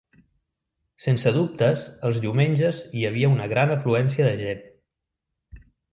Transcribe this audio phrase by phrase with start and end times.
[1.07, 4.65] Sense dubtes els diumenges hi havia una gran afluència de gent.